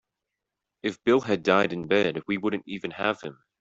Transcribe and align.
If 0.81 1.03
Bill 1.03 1.21
had 1.21 1.43
died 1.43 1.71
in 1.71 1.85
bed 1.85 2.23
we 2.25 2.39
wouldn't 2.39 2.63
even 2.65 2.89
have 2.89 3.21
him. 3.21 3.37